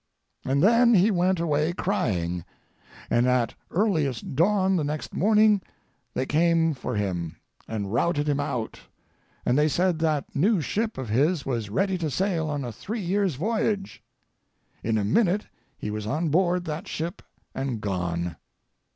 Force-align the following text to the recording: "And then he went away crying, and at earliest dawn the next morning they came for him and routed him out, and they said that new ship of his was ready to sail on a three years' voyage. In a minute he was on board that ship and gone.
"And 0.43 0.63
then 0.63 0.95
he 0.95 1.11
went 1.11 1.39
away 1.39 1.73
crying, 1.73 2.43
and 3.11 3.27
at 3.27 3.53
earliest 3.69 4.35
dawn 4.35 4.75
the 4.75 4.83
next 4.83 5.13
morning 5.13 5.61
they 6.15 6.25
came 6.25 6.73
for 6.73 6.95
him 6.95 7.35
and 7.67 7.93
routed 7.93 8.27
him 8.27 8.39
out, 8.39 8.79
and 9.45 9.55
they 9.59 9.67
said 9.67 9.99
that 9.99 10.35
new 10.35 10.59
ship 10.59 10.97
of 10.97 11.09
his 11.09 11.45
was 11.45 11.69
ready 11.69 11.99
to 11.99 12.09
sail 12.09 12.49
on 12.49 12.65
a 12.65 12.71
three 12.71 12.99
years' 12.99 13.35
voyage. 13.35 14.01
In 14.83 14.97
a 14.97 15.03
minute 15.03 15.45
he 15.77 15.91
was 15.91 16.07
on 16.07 16.29
board 16.29 16.65
that 16.65 16.87
ship 16.87 17.21
and 17.53 17.79
gone. 17.79 18.37